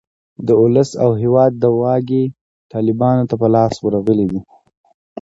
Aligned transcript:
د 0.47 0.49
اولس 0.61 0.89
او 1.03 1.11
هیواد 1.21 1.53
واګې 1.81 2.23
طالیبانو 2.73 3.23
ته 3.29 3.35
په 3.41 3.47
لاس 3.55 3.73
ورغلې 3.85 4.25
دي. 4.31 4.39